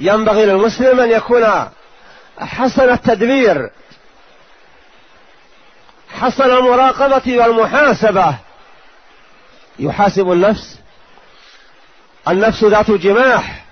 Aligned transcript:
ينبغي 0.00 0.46
للمسلم 0.46 1.00
أن 1.00 1.10
يكون 1.10 1.70
حسن 2.38 2.90
التدبير 2.90 3.70
حسن 6.20 6.50
المراقبة 6.50 7.38
والمحاسبة. 7.38 8.34
يحاسب 9.78 10.32
النفس 10.32 10.78
النفس 12.28 12.64
ذات 12.64 12.90
جماح 12.90 13.64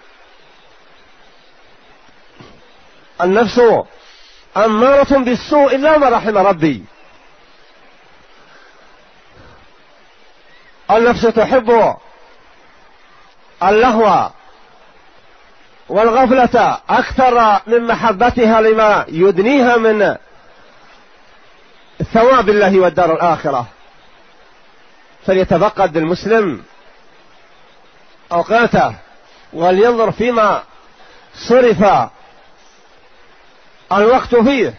النفس 3.21 3.61
أمارة 4.57 5.19
بالسوء 5.19 5.75
إلا 5.75 5.98
ما 5.98 6.09
رحم 6.09 6.39
ربي. 6.39 6.85
النفس 10.91 11.23
تحب 11.23 11.96
اللهو. 13.62 14.30
والغفلة 15.89 16.79
أكثر 16.91 17.61
من 17.66 17.86
محبتها 17.86 18.61
لما 18.61 19.04
يدنيها 19.08 19.76
من 19.76 20.17
ثواب 22.13 22.49
الله 22.49 22.80
والدار 22.80 23.13
الآخرة. 23.13 23.67
فليتفقد 25.27 25.96
المسلم 25.96 26.63
أوقاته 28.32 28.94
ولينظر 29.53 30.11
فيما 30.11 30.63
صرف 31.35 32.08
الوقت 33.92 34.34
فيه. 34.34 34.75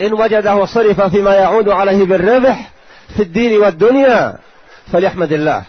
إن 0.00 0.12
وجده 0.12 0.64
صرف 0.64 1.00
فيما 1.00 1.34
يعود 1.34 1.68
عليه 1.68 2.04
بالربح 2.04 2.70
في 3.16 3.22
الدين 3.22 3.60
والدنيا 3.60 4.38
فليحمد 4.92 5.32
الله. 5.32 5.62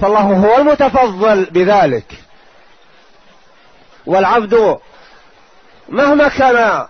فالله 0.00 0.20
هو 0.20 0.58
المتفضل 0.58 1.44
بذلك. 1.44 2.25
والعبد 4.06 4.78
مهما 5.88 6.28
كان 6.28 6.86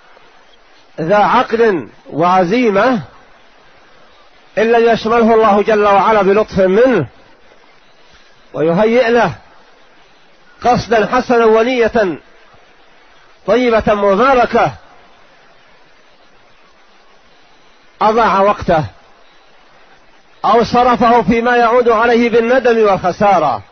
ذا 1.01 1.17
عقل 1.17 1.89
وعزيمة 2.11 3.03
إلا 4.59 4.93
يشمله 4.93 5.35
الله 5.35 5.63
جل 5.63 5.85
وعلا 5.85 6.23
بلطف 6.23 6.59
منه 6.59 7.07
ويهيئ 8.55 9.11
له 9.11 9.33
قصدا 10.63 11.07
حسنا 11.07 11.45
ونية 11.45 12.19
طيبة 13.47 13.95
مباركة 13.95 14.73
أضاع 18.01 18.41
وقته 18.41 18.85
أو 20.45 20.65
صرفه 20.65 21.23
فيما 21.23 21.57
يعود 21.57 21.89
عليه 21.89 22.31
بالندم 22.31 22.79
والخسارة. 22.79 23.63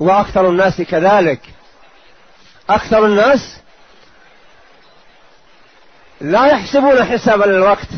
وأكثر 0.00 0.48
الناس 0.48 0.82
كذلك. 0.82 1.53
أكثر 2.70 3.06
الناس 3.06 3.56
لا 6.20 6.46
يحسبون 6.46 7.04
حسابا 7.04 7.44
للوقت. 7.44 7.88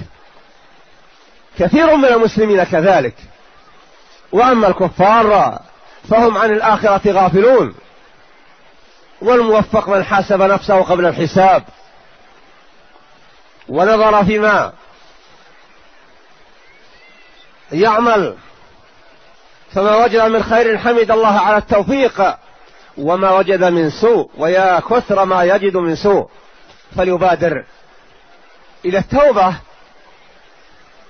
كثير 1.59 1.97
من 1.97 2.05
المسلمين 2.05 2.65
كذلك. 2.65 3.15
وأما 4.33 4.69
الكفار 4.69 5.61
فهم 6.11 6.39
عن 6.39 6.51
الآخرة 6.51 7.13
غافلون. 7.13 7.75
والموفق 9.23 9.89
من 9.89 10.05
حاسب 10.05 10.43
نفسه 10.43 10.83
قبل 10.83 11.07
الحساب. 11.07 11.65
ونظر 13.69 14.25
فيما 14.25 14.73
يعمل. 17.73 18.37
فما 19.75 19.97
وجد 19.97 20.21
من 20.21 20.43
خير 20.43 20.79
حمد 20.79 21.11
الله 21.11 21.41
على 21.41 21.57
التوفيق. 21.57 22.46
وما 22.99 23.31
وجد 23.31 23.65
من 23.65 23.91
سوء 23.91 24.31
ويا 24.39 24.81
كثر 24.81 25.25
ما 25.25 25.45
يجد 25.45 25.77
من 25.77 25.97
سوء. 25.97 26.29
فليبادر. 26.97 27.65
إلى 28.85 28.99
التوبة. 28.99 29.55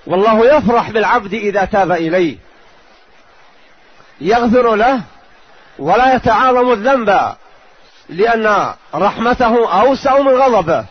والله 0.07 0.57
يفرح 0.57 0.91
بالعبد 0.91 1.33
إذا 1.33 1.65
تاب 1.65 1.91
إليه. 1.91 2.37
يغفر 4.21 4.75
له 4.75 5.01
ولا 5.79 6.15
يتعاظم 6.15 6.71
الذنب 6.71 7.35
لأن 8.09 8.73
رحمته 8.95 9.81
أوسع 9.81 10.19
من 10.19 10.35
غضبه. 10.35 10.85